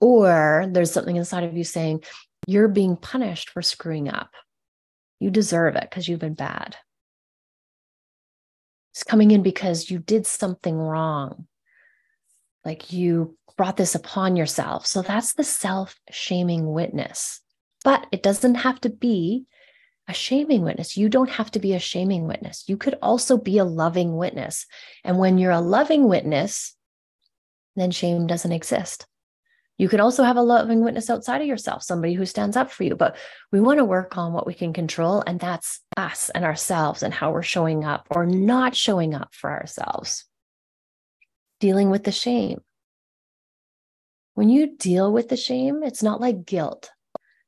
Or 0.00 0.66
there's 0.70 0.92
something 0.92 1.16
inside 1.16 1.44
of 1.44 1.56
you 1.56 1.64
saying, 1.64 2.04
you're 2.46 2.68
being 2.68 2.96
punished 2.96 3.50
for 3.50 3.62
screwing 3.62 4.08
up. 4.08 4.30
You 5.20 5.30
deserve 5.30 5.76
it 5.76 5.88
because 5.88 6.08
you've 6.08 6.20
been 6.20 6.34
bad. 6.34 6.76
It's 8.92 9.04
coming 9.04 9.30
in 9.30 9.42
because 9.42 9.90
you 9.90 9.98
did 9.98 10.26
something 10.26 10.76
wrong. 10.76 11.46
Like 12.64 12.92
you 12.92 13.36
brought 13.56 13.76
this 13.76 13.94
upon 13.94 14.36
yourself. 14.36 14.86
So 14.86 15.02
that's 15.02 15.34
the 15.34 15.44
self 15.44 15.98
shaming 16.10 16.72
witness. 16.72 17.40
But 17.84 18.06
it 18.12 18.22
doesn't 18.22 18.56
have 18.56 18.80
to 18.82 18.90
be 18.90 19.46
a 20.08 20.12
shaming 20.12 20.62
witness. 20.62 20.96
You 20.96 21.08
don't 21.08 21.30
have 21.30 21.50
to 21.52 21.60
be 21.60 21.74
a 21.74 21.78
shaming 21.78 22.26
witness. 22.26 22.64
You 22.66 22.76
could 22.76 22.96
also 23.00 23.38
be 23.38 23.58
a 23.58 23.64
loving 23.64 24.16
witness. 24.16 24.66
And 25.04 25.18
when 25.18 25.38
you're 25.38 25.52
a 25.52 25.60
loving 25.60 26.08
witness, 26.08 26.76
then 27.76 27.90
shame 27.90 28.26
doesn't 28.26 28.52
exist. 28.52 29.06
You 29.78 29.88
could 29.88 30.00
also 30.00 30.22
have 30.22 30.36
a 30.36 30.42
loving 30.42 30.84
witness 30.84 31.10
outside 31.10 31.40
of 31.40 31.46
yourself, 31.46 31.82
somebody 31.82 32.14
who 32.14 32.26
stands 32.26 32.56
up 32.56 32.70
for 32.70 32.84
you. 32.84 32.94
But 32.94 33.16
we 33.50 33.60
want 33.60 33.78
to 33.78 33.84
work 33.84 34.16
on 34.16 34.32
what 34.32 34.46
we 34.46 34.54
can 34.54 34.72
control, 34.72 35.24
and 35.26 35.40
that's 35.40 35.80
us 35.96 36.30
and 36.30 36.44
ourselves 36.44 37.02
and 37.02 37.12
how 37.12 37.32
we're 37.32 37.42
showing 37.42 37.84
up 37.84 38.06
or 38.10 38.26
not 38.26 38.76
showing 38.76 39.14
up 39.14 39.34
for 39.34 39.50
ourselves. 39.50 40.24
Dealing 41.58 41.90
with 41.90 42.04
the 42.04 42.12
shame. 42.12 42.60
When 44.34 44.48
you 44.48 44.76
deal 44.76 45.12
with 45.12 45.28
the 45.28 45.36
shame, 45.36 45.82
it's 45.82 46.02
not 46.02 46.20
like 46.20 46.46
guilt. 46.46 46.90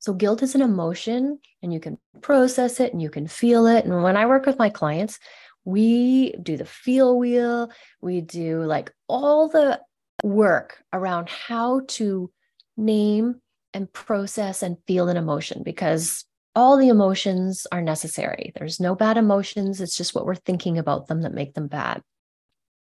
So, 0.01 0.13
guilt 0.13 0.43
is 0.43 0.55
an 0.55 0.61
emotion 0.61 1.39
and 1.63 1.73
you 1.73 1.81
can 1.81 1.99
process 2.21 2.81
it 2.81 2.93
and 2.93 3.01
you 3.01 3.11
can 3.11 3.27
feel 3.27 3.67
it. 3.67 3.85
And 3.85 4.03
when 4.03 4.17
I 4.17 4.27
work 4.27 4.45
with 4.45 4.59
my 4.59 4.71
clients, 4.71 5.19
we 5.65 6.33
do 6.33 6.57
the 6.57 6.67
feel 6.67 7.19
wheel, 7.19 7.71
we 8.03 8.21
do 8.21 8.65
like 8.65 8.93
all 9.09 9.49
the 9.49 9.81
work 10.25 10.83
around 10.93 11.29
how 11.29 11.83
to 11.87 12.31
name 12.79 13.37
and 13.75 13.93
process 13.93 14.63
and 14.63 14.79
feel 14.87 15.09
an 15.09 15.19
emotion 15.19 15.63
because 15.63 16.25
all 16.57 16.79
the 16.79 16.89
emotions 16.89 17.67
are 17.71 17.83
necessary. 17.83 18.53
There's 18.55 18.81
no 18.81 18.95
bad 18.95 19.19
emotions. 19.19 19.81
It's 19.81 19.97
just 19.97 20.15
what 20.15 20.25
we're 20.25 20.35
thinking 20.35 20.79
about 20.79 21.09
them 21.09 21.23
that 21.23 21.35
make 21.35 21.53
them 21.55 21.67
bad. 21.67 22.01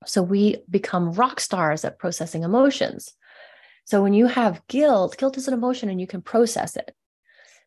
So 0.05 0.21
we 0.21 0.57
become 0.69 1.13
rock 1.13 1.39
stars 1.39 1.83
at 1.83 1.97
processing 1.97 2.43
emotions. 2.43 3.13
So 3.85 4.03
when 4.03 4.13
you 4.13 4.27
have 4.27 4.65
guilt, 4.67 5.17
guilt 5.17 5.37
is 5.37 5.47
an 5.47 5.53
emotion 5.53 5.89
and 5.89 5.99
you 5.99 6.07
can 6.07 6.21
process 6.21 6.75
it, 6.75 6.93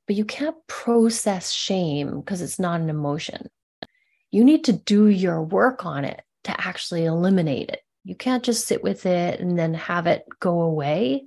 but 0.07 0.14
you 0.14 0.25
can't 0.25 0.57
process 0.69 1.50
shame 1.50 2.21
because 2.21 2.43
it's 2.43 2.61
not 2.61 2.81
an 2.81 2.90
emotion. 2.90 3.49
You 4.31 4.45
need 4.45 4.64
to 4.64 4.73
do 4.73 5.09
your 5.09 5.43
work 5.43 5.85
on 5.85 6.04
it 6.04 6.23
to 6.45 6.61
actually 6.61 7.07
eliminate 7.07 7.71
it. 7.71 7.81
You 8.04 8.14
can't 8.14 8.44
just 8.44 8.66
sit 8.66 8.82
with 8.82 9.06
it 9.06 9.40
and 9.40 9.58
then 9.58 9.75
have 9.75 10.06
it 10.06 10.25
go 10.38 10.61
away. 10.61 11.25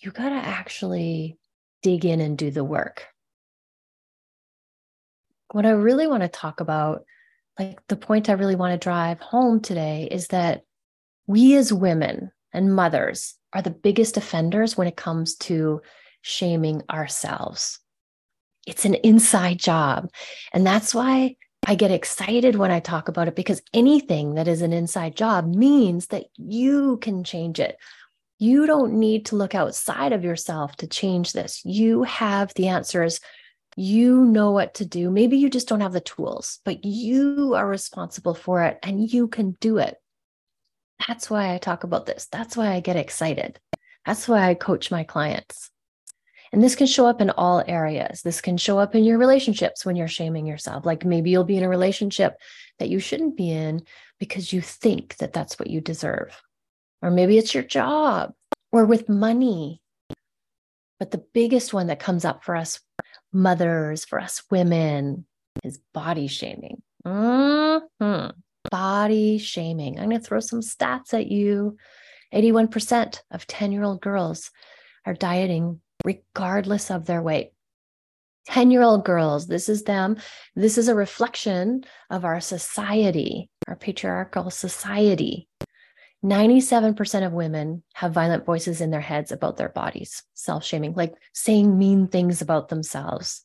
You 0.00 0.10
got 0.10 0.30
to 0.30 0.34
actually 0.34 1.38
dig 1.82 2.04
in 2.04 2.20
and 2.20 2.36
do 2.36 2.50
the 2.50 2.64
work. 2.64 3.06
What 5.52 5.66
I 5.66 5.70
really 5.70 6.06
want 6.06 6.22
to 6.22 6.28
talk 6.28 6.60
about, 6.60 7.04
like 7.58 7.78
the 7.88 7.96
point 7.96 8.28
I 8.28 8.32
really 8.32 8.56
want 8.56 8.72
to 8.72 8.84
drive 8.84 9.20
home 9.20 9.60
today, 9.60 10.08
is 10.10 10.28
that 10.28 10.62
we 11.26 11.54
as 11.56 11.72
women 11.72 12.32
and 12.52 12.74
mothers 12.74 13.34
are 13.52 13.62
the 13.62 13.70
biggest 13.70 14.16
offenders 14.16 14.76
when 14.76 14.88
it 14.88 14.96
comes 14.96 15.36
to 15.36 15.82
shaming 16.22 16.82
ourselves. 16.90 17.78
It's 18.66 18.84
an 18.84 18.94
inside 18.96 19.58
job. 19.58 20.10
And 20.52 20.66
that's 20.66 20.94
why 20.94 21.36
I 21.68 21.74
get 21.74 21.90
excited 21.90 22.54
when 22.54 22.70
I 22.70 22.78
talk 22.78 23.08
about 23.08 23.26
it 23.26 23.34
because 23.34 23.60
anything 23.74 24.34
that 24.34 24.46
is 24.46 24.62
an 24.62 24.72
inside 24.72 25.16
job 25.16 25.52
means 25.52 26.06
that 26.06 26.26
you 26.36 26.98
can 26.98 27.24
change 27.24 27.58
it. 27.58 27.76
You 28.38 28.66
don't 28.66 29.00
need 29.00 29.26
to 29.26 29.36
look 29.36 29.52
outside 29.52 30.12
of 30.12 30.22
yourself 30.22 30.76
to 30.76 30.86
change 30.86 31.32
this. 31.32 31.64
You 31.64 32.04
have 32.04 32.54
the 32.54 32.68
answers. 32.68 33.18
You 33.74 34.24
know 34.24 34.52
what 34.52 34.74
to 34.74 34.86
do. 34.86 35.10
Maybe 35.10 35.38
you 35.38 35.50
just 35.50 35.66
don't 35.66 35.80
have 35.80 35.92
the 35.92 36.00
tools, 36.00 36.60
but 36.64 36.84
you 36.84 37.54
are 37.54 37.66
responsible 37.66 38.34
for 38.34 38.62
it 38.62 38.78
and 38.84 39.10
you 39.12 39.26
can 39.26 39.56
do 39.60 39.78
it. 39.78 39.96
That's 41.08 41.28
why 41.28 41.52
I 41.52 41.58
talk 41.58 41.82
about 41.82 42.06
this. 42.06 42.28
That's 42.30 42.56
why 42.56 42.74
I 42.74 42.80
get 42.80 42.96
excited. 42.96 43.58
That's 44.06 44.28
why 44.28 44.48
I 44.48 44.54
coach 44.54 44.92
my 44.92 45.02
clients. 45.02 45.72
And 46.52 46.62
this 46.62 46.76
can 46.76 46.86
show 46.86 47.06
up 47.06 47.20
in 47.20 47.30
all 47.30 47.62
areas. 47.66 48.22
This 48.22 48.40
can 48.40 48.56
show 48.56 48.78
up 48.78 48.94
in 48.94 49.04
your 49.04 49.18
relationships 49.18 49.84
when 49.84 49.96
you're 49.96 50.08
shaming 50.08 50.46
yourself. 50.46 50.86
Like 50.86 51.04
maybe 51.04 51.30
you'll 51.30 51.44
be 51.44 51.56
in 51.56 51.64
a 51.64 51.68
relationship 51.68 52.36
that 52.78 52.88
you 52.88 52.98
shouldn't 52.98 53.36
be 53.36 53.50
in 53.50 53.82
because 54.18 54.52
you 54.52 54.60
think 54.60 55.16
that 55.16 55.32
that's 55.32 55.58
what 55.58 55.68
you 55.68 55.80
deserve. 55.80 56.40
Or 57.02 57.10
maybe 57.10 57.38
it's 57.38 57.54
your 57.54 57.64
job 57.64 58.32
or 58.72 58.84
with 58.84 59.08
money. 59.08 59.82
But 60.98 61.10
the 61.10 61.24
biggest 61.34 61.74
one 61.74 61.88
that 61.88 62.00
comes 62.00 62.24
up 62.24 62.44
for 62.44 62.56
us 62.56 62.80
mothers, 63.32 64.04
for 64.04 64.18
us 64.20 64.42
women, 64.50 65.26
is 65.62 65.80
body 65.92 66.26
shaming. 66.26 66.82
Mm-hmm 67.06 68.30
body 68.70 69.38
shaming. 69.38 69.98
I'm 69.98 70.08
going 70.08 70.20
to 70.20 70.26
throw 70.26 70.40
some 70.40 70.60
stats 70.60 71.14
at 71.14 71.26
you. 71.26 71.76
81% 72.34 73.20
of 73.30 73.46
10 73.46 73.72
year 73.72 73.84
old 73.84 74.00
girls 74.00 74.50
are 75.04 75.14
dieting 75.14 75.80
regardless 76.06 76.90
of 76.90 77.04
their 77.04 77.20
weight. 77.20 77.50
10 78.46 78.70
year 78.70 78.82
old 78.82 79.04
girls, 79.04 79.48
this 79.48 79.68
is 79.68 79.82
them. 79.82 80.16
This 80.54 80.78
is 80.78 80.86
a 80.86 80.94
reflection 80.94 81.84
of 82.10 82.24
our 82.24 82.40
society, 82.40 83.50
our 83.66 83.74
patriarchal 83.74 84.50
society. 84.50 85.48
97% 86.24 87.26
of 87.26 87.32
women 87.32 87.82
have 87.94 88.12
violent 88.12 88.46
voices 88.46 88.80
in 88.80 88.90
their 88.90 89.00
heads 89.00 89.32
about 89.32 89.56
their 89.56 89.68
bodies, 89.68 90.22
self 90.34 90.64
shaming, 90.64 90.94
like 90.94 91.14
saying 91.34 91.76
mean 91.76 92.06
things 92.06 92.40
about 92.40 92.68
themselves. 92.68 93.44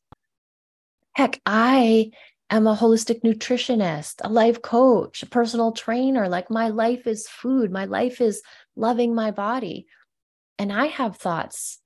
Heck, 1.13 1.41
I 1.45 2.11
am 2.51 2.67
a 2.67 2.75
holistic 2.75 3.23
nutritionist, 3.23 4.21
a 4.23 4.29
life 4.29 4.61
coach, 4.61 5.23
a 5.23 5.25
personal 5.25 5.71
trainer. 5.71 6.29
Like 6.29 6.49
my 6.51 6.69
life 6.69 7.07
is 7.07 7.27
food, 7.27 7.71
my 7.71 7.85
life 7.85 8.21
is 8.21 8.41
loving 8.75 9.15
my 9.15 9.31
body. 9.31 9.87
And 10.59 10.71
I 10.71 10.85
have 10.85 11.17
thoughts 11.17 11.80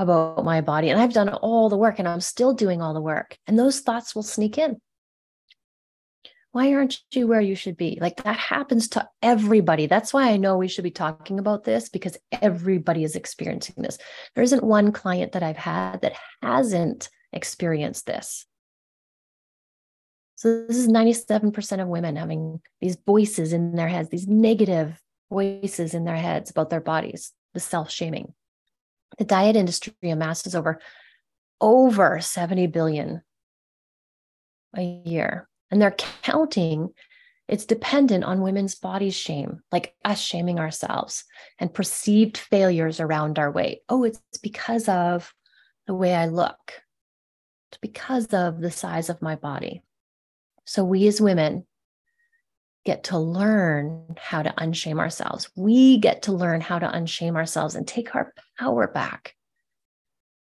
about 0.00 0.44
my 0.44 0.60
body, 0.60 0.88
and 0.88 1.00
I've 1.00 1.12
done 1.12 1.28
all 1.28 1.68
the 1.68 1.76
work, 1.76 1.98
and 1.98 2.08
I'm 2.08 2.20
still 2.20 2.54
doing 2.54 2.80
all 2.80 2.94
the 2.94 3.00
work. 3.00 3.36
And 3.46 3.58
those 3.58 3.80
thoughts 3.80 4.14
will 4.14 4.22
sneak 4.22 4.58
in. 4.58 4.80
Why 6.52 6.72
aren't 6.74 6.98
you 7.12 7.28
where 7.28 7.40
you 7.40 7.54
should 7.54 7.76
be? 7.76 7.98
Like 8.00 8.24
that 8.24 8.36
happens 8.36 8.88
to 8.88 9.08
everybody. 9.22 9.86
That's 9.86 10.12
why 10.12 10.30
I 10.30 10.36
know 10.36 10.56
we 10.56 10.66
should 10.66 10.82
be 10.82 10.90
talking 10.90 11.38
about 11.38 11.62
this 11.62 11.88
because 11.88 12.18
everybody 12.32 13.04
is 13.04 13.14
experiencing 13.14 13.76
this. 13.78 13.98
There 14.34 14.42
isn't 14.42 14.64
one 14.64 14.90
client 14.90 15.32
that 15.32 15.44
I've 15.44 15.56
had 15.56 16.00
that 16.00 16.14
hasn't 16.42 17.08
experienced 17.32 18.06
this. 18.06 18.46
So 20.34 20.64
this 20.66 20.78
is 20.78 20.88
97% 20.88 21.82
of 21.82 21.86
women 21.86 22.16
having 22.16 22.60
these 22.80 22.96
voices 23.06 23.52
in 23.52 23.76
their 23.76 23.88
heads, 23.88 24.08
these 24.08 24.26
negative 24.26 25.00
voices 25.30 25.94
in 25.94 26.04
their 26.04 26.16
heads 26.16 26.50
about 26.50 26.70
their 26.70 26.80
bodies, 26.80 27.32
the 27.54 27.60
self-shaming. 27.60 28.34
The 29.20 29.26
diet 29.26 29.54
industry 29.54 29.94
amasses 30.02 30.56
over 30.56 30.80
over 31.60 32.20
70 32.20 32.66
billion 32.68 33.22
a 34.74 35.02
year. 35.04 35.46
And 35.70 35.80
they're 35.80 35.92
counting 35.92 36.90
it's 37.46 37.66
dependent 37.66 38.22
on 38.22 38.42
women's 38.42 38.76
body 38.76 39.10
shame, 39.10 39.60
like 39.72 39.92
us 40.04 40.20
shaming 40.20 40.60
ourselves 40.60 41.24
and 41.58 41.74
perceived 41.74 42.36
failures 42.36 43.00
around 43.00 43.40
our 43.40 43.50
weight. 43.50 43.80
Oh, 43.88 44.04
it's 44.04 44.20
because 44.40 44.88
of 44.88 45.34
the 45.88 45.94
way 45.94 46.14
I 46.14 46.26
look. 46.26 46.80
It's 47.70 47.78
because 47.82 48.26
of 48.26 48.60
the 48.60 48.70
size 48.70 49.10
of 49.10 49.20
my 49.20 49.34
body. 49.34 49.82
So 50.64 50.84
we 50.84 51.08
as 51.08 51.20
women 51.20 51.66
get 52.84 53.04
to 53.04 53.18
learn 53.18 54.16
how 54.18 54.42
to 54.42 54.52
unshame 54.58 54.98
ourselves. 54.98 55.50
We 55.56 55.98
get 55.98 56.22
to 56.22 56.32
learn 56.32 56.60
how 56.60 56.78
to 56.78 56.88
unshame 56.88 57.36
ourselves 57.36 57.74
and 57.74 57.86
take 57.86 58.14
our 58.14 58.32
power 58.58 58.88
back. 58.88 59.34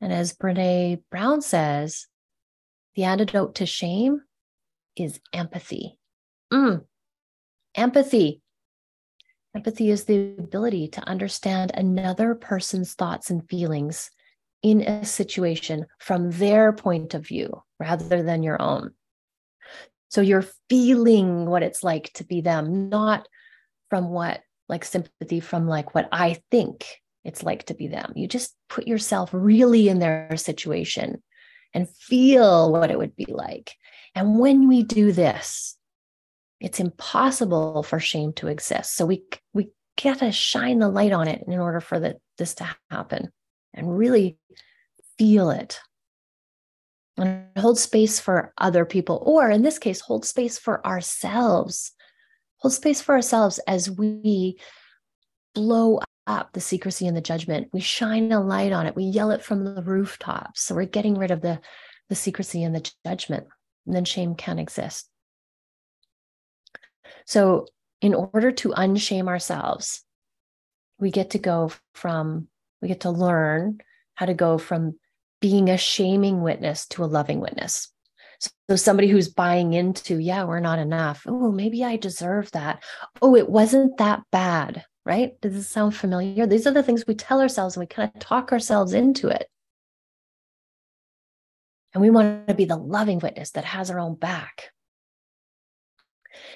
And 0.02 0.14
as 0.14 0.34
Brene 0.34 1.04
Brown 1.12 1.42
says, 1.42 2.08
the 2.96 3.04
antidote 3.04 3.56
to 3.56 3.66
shame 3.66 4.22
is 4.96 5.20
empathy. 5.34 5.98
Mm. 6.52 6.86
Empathy. 7.76 8.42
Empathy 9.56 9.90
is 9.90 10.06
the 10.06 10.36
ability 10.38 10.90
to 10.90 11.02
understand 11.08 11.72
another 11.74 12.36
person's 12.36 12.94
thoughts 12.94 13.30
and 13.30 13.48
feelings 13.50 14.12
in 14.62 14.82
a 14.82 15.06
situation 15.06 15.86
from 16.00 16.32
their 16.32 16.72
point 16.74 17.14
of 17.14 17.26
view 17.26 17.64
rather 17.80 18.24
than 18.24 18.44
your 18.44 18.62
own. 18.62 18.94
So 20.10 20.22
you're 20.22 20.46
feeling 20.70 21.46
what 21.46 21.64
it's 21.64 21.84
like 21.84 22.12
to 22.14 22.24
be 22.24 22.42
them, 22.42 22.90
not 22.90 23.28
from 23.90 24.10
what 24.10 24.42
like 24.68 24.86
sympathy 24.86 25.40
from 25.40 25.68
like 25.68 25.96
what 25.96 26.08
I 26.12 26.42
think 26.52 26.86
it's 27.24 27.44
like 27.44 27.66
to 27.66 27.74
be 27.74 27.88
them. 27.88 28.14
You 28.16 28.28
just 28.28 28.56
put 28.70 28.88
yourself 28.88 29.30
really 29.34 29.90
in 29.90 30.00
their 30.00 30.36
situation 30.38 31.22
and 31.74 31.90
feel 31.90 32.72
what 32.72 32.92
it 32.92 32.98
would 32.98 33.16
be 33.16 33.26
like. 33.28 33.74
And 34.16 34.40
when 34.40 34.68
we 34.68 34.84
do 34.84 35.12
this, 35.12 35.76
it's 36.60 36.80
impossible 36.80 37.84
for 37.84 38.00
shame 38.00 38.34
to 38.34 38.48
exist. 38.48 38.96
So 38.96 39.06
we 39.06 39.24
we 39.54 39.70
gotta 40.02 40.32
shine 40.32 40.80
the 40.80 40.90
light 40.90 41.12
on 41.12 41.28
it 41.28 41.44
in 41.48 41.60
order 41.60 41.82
for 41.82 42.00
the, 42.00 42.18
this 42.38 42.56
to 42.56 42.76
happen 42.90 43.32
and 43.74 43.98
really 43.98 44.38
feel 45.18 45.50
it 45.50 45.80
and 47.22 47.46
hold 47.58 47.78
space 47.80 48.20
for 48.20 48.54
other 48.58 48.86
people, 48.86 49.22
or 49.26 49.50
in 49.50 49.62
this 49.62 49.80
case, 49.80 50.00
hold 50.02 50.26
space 50.26 50.58
for 50.58 50.86
ourselves. 50.86 51.92
Hold 52.58 52.74
space 52.74 53.02
for 53.02 53.16
ourselves 53.16 53.60
as 53.68 53.90
we 53.90 54.60
blow 55.56 56.00
up 56.28 56.54
the 56.54 56.62
secrecy 56.62 57.08
and 57.08 57.18
the 57.18 57.22
judgment. 57.22 57.70
We 57.74 57.80
shine 57.80 58.32
a 58.32 58.42
light 58.42 58.72
on 58.72 58.86
it. 58.86 58.96
We 58.96 59.04
yell 59.04 59.32
it 59.32 59.44
from 59.44 59.64
the 59.64 59.82
rooftops. 59.82 60.62
So 60.62 60.76
we're 60.76 60.86
getting 60.86 61.16
rid 61.16 61.32
of 61.32 61.42
the, 61.42 61.60
the 62.10 62.16
secrecy 62.16 62.64
and 62.64 62.76
the 62.76 62.92
judgment. 63.06 63.48
And 63.86 63.96
then 63.96 64.06
shame 64.06 64.36
can't 64.36 64.60
exist. 64.60 65.10
So, 67.26 67.68
in 68.02 68.14
order 68.14 68.52
to 68.52 68.70
unshame 68.70 69.28
ourselves, 69.28 70.04
we 71.00 71.12
get 71.12 71.32
to 71.32 71.40
go 71.40 71.72
from, 71.94 72.48
we 72.82 72.88
get 72.88 73.02
to 73.02 73.10
learn 73.10 73.80
how 74.16 74.26
to 74.26 74.34
go 74.34 74.58
from 74.58 74.98
being 75.42 75.70
a 75.70 75.78
shaming 75.78 76.42
witness 76.42 76.88
to 76.88 77.04
a 77.04 77.06
loving 77.06 77.40
witness. 77.40 77.92
So, 78.70 78.76
somebody 78.76 79.10
who's 79.10 79.28
buying 79.28 79.74
into, 79.74 80.18
yeah, 80.18 80.46
we're 80.46 80.60
not 80.60 80.80
enough. 80.80 81.24
Oh, 81.28 81.52
maybe 81.52 81.84
I 81.84 81.98
deserve 81.98 82.52
that. 82.52 82.84
Oh, 83.22 83.36
it 83.36 83.50
wasn't 83.50 83.98
that 83.98 84.22
bad, 84.32 84.86
right? 85.06 85.40
Does 85.42 85.54
this 85.54 85.68
sound 85.68 85.96
familiar? 85.96 86.46
These 86.46 86.66
are 86.66 86.72
the 86.72 86.84
things 86.84 87.06
we 87.06 87.16
tell 87.16 87.42
ourselves 87.42 87.76
and 87.76 87.82
we 87.82 87.88
kind 87.88 88.12
of 88.14 88.22
talk 88.22 88.52
ourselves 88.52 88.94
into 88.94 89.28
it. 89.28 89.48
And 91.94 92.02
we 92.02 92.12
want 92.12 92.48
to 92.48 92.54
be 92.54 92.66
the 92.66 92.78
loving 92.78 93.20
witness 93.20 93.52
that 93.52 93.66
has 93.66 93.90
our 93.90 94.00
own 94.00 94.16
back. 94.16 94.72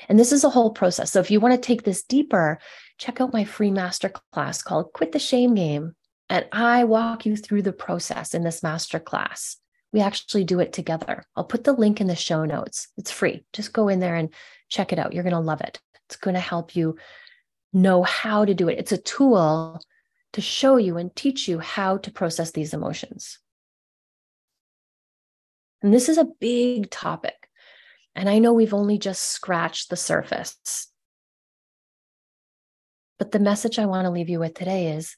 And 0.07 0.19
this 0.19 0.31
is 0.31 0.43
a 0.43 0.49
whole 0.49 0.71
process. 0.71 1.11
So 1.11 1.19
if 1.19 1.31
you 1.31 1.39
want 1.39 1.55
to 1.55 1.67
take 1.67 1.83
this 1.83 2.03
deeper, 2.03 2.59
check 2.97 3.19
out 3.19 3.33
my 3.33 3.43
free 3.43 3.71
masterclass 3.71 4.63
called 4.63 4.93
Quit 4.93 5.11
the 5.11 5.19
Shame 5.19 5.55
Game 5.55 5.95
and 6.33 6.45
I 6.51 6.83
walk 6.83 7.25
you 7.25 7.37
through 7.37 7.61
the 7.61 7.71
process 7.71 8.33
in 8.33 8.43
this 8.43 8.61
master 8.61 8.99
class 8.99 9.57
we 9.93 10.01
actually 10.01 10.43
do 10.43 10.59
it 10.59 10.73
together. 10.73 11.23
I'll 11.35 11.43
put 11.43 11.63
the 11.63 11.71
link 11.71 12.01
in 12.01 12.07
the 12.07 12.15
show 12.15 12.43
notes. 12.43 12.87
It's 12.97 13.11
free. 13.11 13.45
Just 13.53 13.71
go 13.71 13.87
in 13.87 13.99
there 13.99 14.15
and 14.15 14.33
check 14.67 14.91
it 14.91 14.97
out. 14.97 15.13
You're 15.13 15.23
going 15.23 15.33
to 15.33 15.39
love 15.39 15.61
it. 15.61 15.79
It's 16.07 16.15
going 16.15 16.33
to 16.33 16.39
help 16.39 16.75
you 16.75 16.97
know 17.71 18.01
how 18.01 18.43
to 18.43 18.55
do 18.55 18.67
it. 18.67 18.79
It's 18.79 18.91
a 18.91 18.97
tool 18.97 19.79
to 20.33 20.41
show 20.41 20.77
you 20.77 20.97
and 20.97 21.15
teach 21.15 21.47
you 21.47 21.59
how 21.59 21.97
to 21.97 22.11
process 22.11 22.51
these 22.51 22.73
emotions. 22.73 23.37
And 25.83 25.93
this 25.93 26.09
is 26.09 26.17
a 26.17 26.27
big 26.39 26.89
topic. 26.89 27.47
And 28.15 28.27
I 28.27 28.39
know 28.39 28.53
we've 28.53 28.73
only 28.73 28.97
just 28.97 29.21
scratched 29.21 29.89
the 29.89 29.95
surface. 29.95 30.87
But 33.19 33.31
the 33.31 33.39
message 33.39 33.77
I 33.77 33.85
want 33.85 34.05
to 34.05 34.11
leave 34.11 34.29
you 34.29 34.39
with 34.39 34.55
today 34.55 34.93
is 34.93 35.15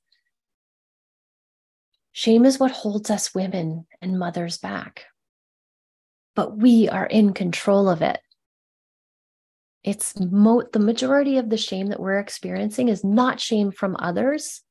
shame 2.16 2.46
is 2.46 2.58
what 2.58 2.72
holds 2.72 3.10
us 3.10 3.36
women 3.36 3.86
and 4.02 4.18
mothers 4.18 4.58
back. 4.58 5.04
But 6.34 6.58
we 6.58 6.88
are 6.88 7.06
in 7.06 7.34
control 7.34 7.90
of 7.90 8.02
it. 8.02 8.22
It's 9.84 10.18
mo- 10.18 10.64
the 10.72 10.80
majority 10.80 11.38
of 11.40 11.50
the 11.50 11.58
shame 11.58 11.88
that 11.88 12.00
we're 12.00 12.20
experiencing 12.20 12.88
is 12.88 13.04
not 13.04 13.42
shame 13.42 13.70
from 13.70 13.98
others, 14.00 14.62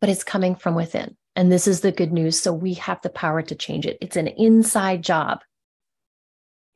but 0.00 0.08
it's 0.08 0.22
coming 0.22 0.54
from 0.54 0.76
within. 0.76 1.16
And 1.34 1.50
this 1.50 1.66
is 1.66 1.80
the 1.80 1.90
good 1.90 2.12
news. 2.12 2.40
So 2.40 2.52
we 2.52 2.74
have 2.74 3.02
the 3.02 3.10
power 3.10 3.42
to 3.42 3.54
change 3.56 3.84
it. 3.84 3.98
It's 4.00 4.16
an 4.16 4.28
inside 4.28 5.02
job. 5.02 5.40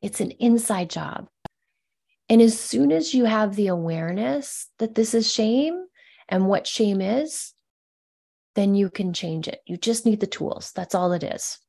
It's 0.01 0.19
an 0.19 0.31
inside 0.31 0.89
job. 0.89 1.29
And 2.27 2.41
as 2.41 2.59
soon 2.59 2.91
as 2.91 3.13
you 3.13 3.23
have 3.23 3.55
the 3.55 3.67
awareness 3.67 4.67
that 4.79 4.95
this 4.95 5.13
is 5.13 5.31
shame 5.31 5.85
and 6.27 6.45
what 6.45 6.67
shame 6.67 6.99
is, 6.99 7.53
then 8.55 8.75
you 8.75 8.89
can 8.89 9.13
change 9.13 9.47
it. 9.47 9.59
You 9.65 9.77
just 9.77 10.05
need 10.05 10.19
the 10.19 10.27
tools. 10.27 10.71
That's 10.75 10.95
all 10.95 11.13
it 11.13 11.23
is. 11.23 11.59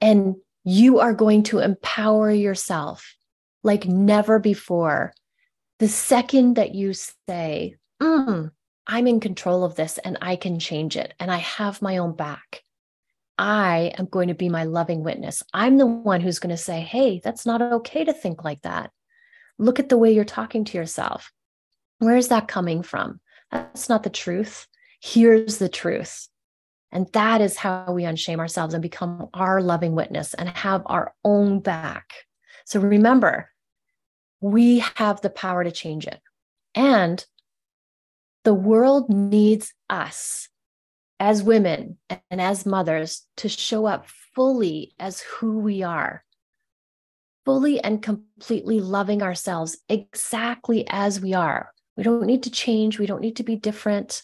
And 0.00 0.36
you 0.64 1.00
are 1.00 1.14
going 1.14 1.44
to 1.44 1.58
empower 1.58 2.30
yourself 2.30 3.16
like 3.62 3.86
never 3.86 4.38
before. 4.38 5.12
The 5.78 5.88
second 5.88 6.54
that 6.56 6.74
you 6.74 6.92
say, 7.28 7.76
mm, 8.00 8.50
I'm 8.86 9.06
in 9.06 9.20
control 9.20 9.64
of 9.64 9.76
this 9.76 9.98
and 9.98 10.18
I 10.20 10.36
can 10.36 10.58
change 10.58 10.96
it 10.96 11.14
and 11.18 11.30
I 11.30 11.38
have 11.38 11.82
my 11.82 11.98
own 11.98 12.14
back. 12.14 12.62
I 13.38 13.92
am 13.98 14.06
going 14.06 14.28
to 14.28 14.34
be 14.34 14.48
my 14.48 14.64
loving 14.64 15.02
witness. 15.02 15.42
I'm 15.52 15.78
the 15.78 15.86
one 15.86 16.20
who's 16.20 16.38
going 16.38 16.50
to 16.50 16.56
say, 16.56 16.80
hey, 16.80 17.20
that's 17.22 17.46
not 17.46 17.62
okay 17.62 18.04
to 18.04 18.12
think 18.12 18.44
like 18.44 18.62
that. 18.62 18.90
Look 19.58 19.80
at 19.80 19.88
the 19.88 19.98
way 19.98 20.12
you're 20.12 20.24
talking 20.24 20.64
to 20.66 20.78
yourself. 20.78 21.32
Where 21.98 22.16
is 22.16 22.28
that 22.28 22.48
coming 22.48 22.82
from? 22.82 23.20
That's 23.50 23.88
not 23.88 24.02
the 24.02 24.10
truth. 24.10 24.66
Here's 25.04 25.58
the 25.58 25.68
truth. 25.68 26.28
And 26.92 27.08
that 27.12 27.40
is 27.40 27.56
how 27.56 27.92
we 27.92 28.04
unshame 28.04 28.38
ourselves 28.38 28.72
and 28.72 28.82
become 28.82 29.28
our 29.34 29.60
loving 29.60 29.96
witness 29.96 30.32
and 30.32 30.48
have 30.48 30.82
our 30.86 31.12
own 31.24 31.58
back. 31.58 32.12
So 32.66 32.78
remember, 32.78 33.50
we 34.40 34.78
have 34.96 35.20
the 35.20 35.30
power 35.30 35.64
to 35.64 35.72
change 35.72 36.06
it. 36.06 36.20
And 36.76 37.24
the 38.44 38.54
world 38.54 39.08
needs 39.08 39.72
us 39.90 40.48
as 41.18 41.42
women 41.42 41.98
and 42.30 42.40
as 42.40 42.64
mothers 42.64 43.26
to 43.38 43.48
show 43.48 43.86
up 43.86 44.06
fully 44.36 44.94
as 45.00 45.20
who 45.20 45.58
we 45.58 45.82
are, 45.82 46.24
fully 47.44 47.80
and 47.80 48.02
completely 48.02 48.80
loving 48.80 49.20
ourselves 49.20 49.78
exactly 49.88 50.86
as 50.88 51.20
we 51.20 51.34
are. 51.34 51.72
We 51.96 52.04
don't 52.04 52.26
need 52.26 52.44
to 52.44 52.50
change. 52.50 53.00
We 53.00 53.06
don't 53.06 53.20
need 53.20 53.36
to 53.36 53.42
be 53.42 53.56
different. 53.56 54.22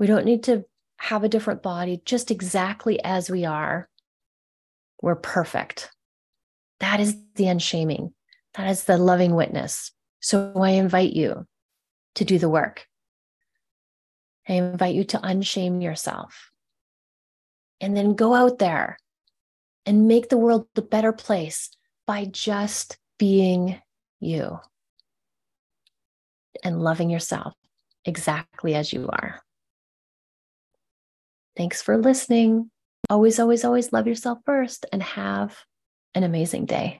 We 0.00 0.06
don't 0.06 0.24
need 0.24 0.44
to 0.44 0.64
have 0.96 1.24
a 1.24 1.28
different 1.28 1.62
body, 1.62 2.00
just 2.06 2.30
exactly 2.30 3.04
as 3.04 3.30
we 3.30 3.44
are. 3.44 3.88
We're 5.02 5.14
perfect. 5.14 5.90
That 6.80 7.00
is 7.00 7.16
the 7.34 7.48
unshaming. 7.48 8.14
That 8.54 8.70
is 8.70 8.84
the 8.84 8.96
loving 8.96 9.34
witness. 9.34 9.92
So 10.20 10.54
I 10.56 10.70
invite 10.70 11.12
you 11.12 11.46
to 12.14 12.24
do 12.24 12.38
the 12.38 12.48
work. 12.48 12.86
I 14.48 14.54
invite 14.54 14.94
you 14.94 15.04
to 15.04 15.18
unshame 15.18 15.82
yourself 15.82 16.50
and 17.80 17.94
then 17.94 18.14
go 18.14 18.34
out 18.34 18.58
there 18.58 18.96
and 19.84 20.08
make 20.08 20.30
the 20.30 20.38
world 20.38 20.66
a 20.76 20.82
better 20.82 21.12
place 21.12 21.68
by 22.06 22.24
just 22.24 22.96
being 23.18 23.80
you 24.18 24.58
and 26.64 26.82
loving 26.82 27.10
yourself 27.10 27.52
exactly 28.06 28.74
as 28.74 28.94
you 28.94 29.06
are. 29.10 29.42
Thanks 31.56 31.82
for 31.82 31.98
listening. 31.98 32.70
Always, 33.08 33.38
always, 33.40 33.64
always 33.64 33.92
love 33.92 34.06
yourself 34.06 34.38
first 34.46 34.86
and 34.92 35.02
have 35.02 35.56
an 36.14 36.22
amazing 36.22 36.66
day. 36.66 36.98